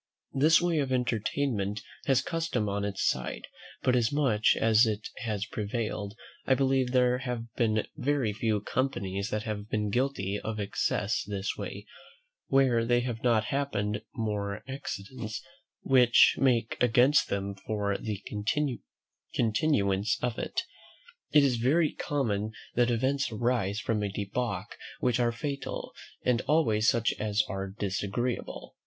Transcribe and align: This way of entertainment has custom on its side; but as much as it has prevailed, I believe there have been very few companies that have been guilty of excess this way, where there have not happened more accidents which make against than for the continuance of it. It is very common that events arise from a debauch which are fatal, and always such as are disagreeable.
This 0.33 0.59
way 0.59 0.79
of 0.79 0.91
entertainment 0.91 1.83
has 2.05 2.23
custom 2.23 2.67
on 2.67 2.83
its 2.83 3.07
side; 3.07 3.45
but 3.83 3.95
as 3.95 4.11
much 4.11 4.55
as 4.59 4.87
it 4.87 5.09
has 5.17 5.45
prevailed, 5.45 6.15
I 6.47 6.55
believe 6.55 6.89
there 6.91 7.19
have 7.19 7.53
been 7.53 7.85
very 7.95 8.33
few 8.33 8.61
companies 8.61 9.29
that 9.29 9.43
have 9.43 9.69
been 9.69 9.91
guilty 9.91 10.39
of 10.39 10.59
excess 10.59 11.21
this 11.23 11.55
way, 11.55 11.85
where 12.47 12.83
there 12.83 13.01
have 13.01 13.21
not 13.21 13.43
happened 13.53 14.01
more 14.15 14.63
accidents 14.67 15.39
which 15.83 16.33
make 16.35 16.77
against 16.81 17.29
than 17.29 17.53
for 17.53 17.95
the 17.99 18.23
continuance 19.35 20.17
of 20.23 20.39
it. 20.39 20.63
It 21.31 21.43
is 21.43 21.57
very 21.57 21.91
common 21.93 22.53
that 22.73 22.89
events 22.89 23.31
arise 23.31 23.79
from 23.79 24.01
a 24.01 24.09
debauch 24.11 24.75
which 24.99 25.19
are 25.19 25.31
fatal, 25.31 25.93
and 26.25 26.41
always 26.47 26.89
such 26.89 27.13
as 27.19 27.43
are 27.47 27.67
disagreeable. 27.69 28.75